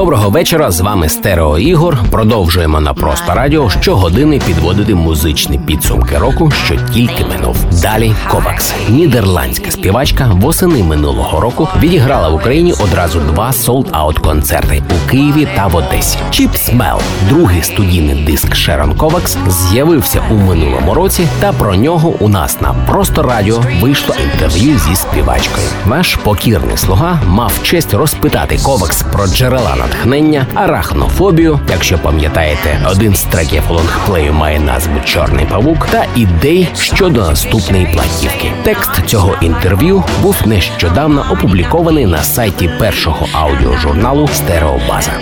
[0.00, 0.70] Доброго вечора.
[0.70, 1.98] З вами Стерео Ігор.
[2.10, 7.56] Продовжуємо на просто радіо щогодини підводити музичні підсумки року, що тільки минув.
[7.82, 15.10] Далі Ковакс, нідерландська співачка, восени минулого року відіграла в Україні одразу два sold-out концерти у
[15.10, 16.18] Києві та в Одесі.
[16.30, 22.28] Cheap Smell, другий студійний диск Шерон Ковакс, з'явився у минулому році, та про нього у
[22.28, 25.66] нас на просто радіо вийшло інтерв'ю зі співачкою.
[25.86, 31.60] Ваш покірний слуга мав честь розпитати Ковакс про джерела натхнення, арахнофобію.
[31.70, 38.52] Якщо пам'ятаєте, один з треків лонгплею має назву Чорний павук та ідей щодо наступної платівки.
[38.62, 45.12] Текст цього інтерв'ю був нещодавно опублікований на сайті першого аудіожурналу Стереобаза.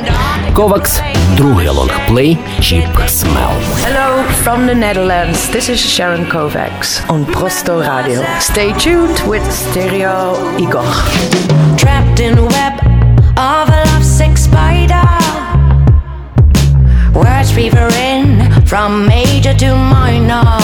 [0.55, 1.01] Ковакс,
[1.37, 3.51] другий лонгплей Чіп Смел.
[3.85, 5.39] Hello from the Netherlands.
[5.55, 8.21] This is Sharon Kovacs on Prosto Radio.
[8.41, 10.19] Stay tuned with Stereo
[10.65, 10.91] Igor.
[11.81, 12.75] Trapped in a web
[13.39, 15.05] of a lovesick spider.
[17.15, 20.59] Words weaving from major to minor.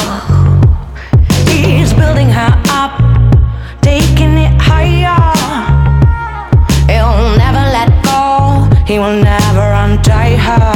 [1.48, 2.98] He's building her up,
[3.80, 5.34] taking it higher.
[6.91, 10.74] He'll never let go, he will never untie her.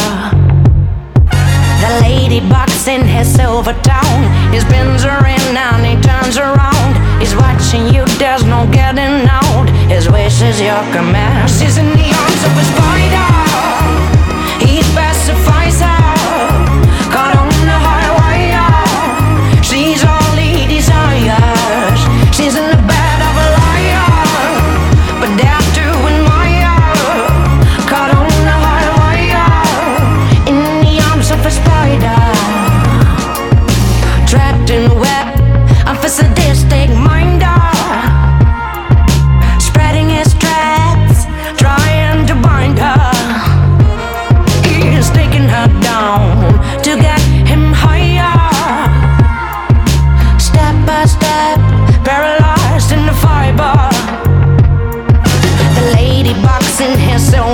[1.83, 4.53] The ladybugs in his silver town.
[4.53, 7.21] He spins her in and he turns around.
[7.21, 8.88] He's watching you, there's no getting
[10.43, 11.49] is your command.
[11.49, 13.48] This is neon, so it's party time.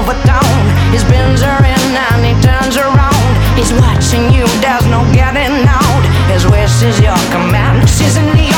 [0.03, 3.31] In his spins her in and he turns around.
[3.55, 6.03] He's watching you, there's no getting out.
[6.27, 7.89] His wish is your command.
[7.89, 8.54] She's in the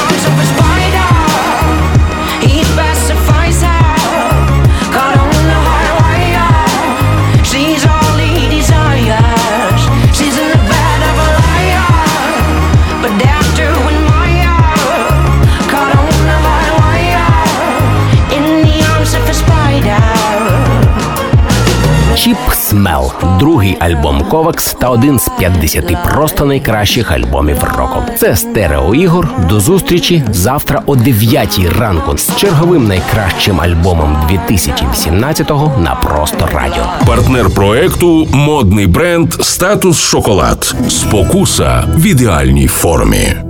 [22.86, 28.02] Смел, другий альбом Ковакс та один з 50 просто найкращих альбомів року.
[28.18, 29.28] Це стерео ігор.
[29.48, 36.84] До зустрічі завтра о 9 ранку з черговим найкращим альбомом 2018-го на просто радіо.
[37.06, 40.74] Партнер проекту модний бренд Статус Шоколад.
[40.88, 43.45] Спокуса в ідеальній формі.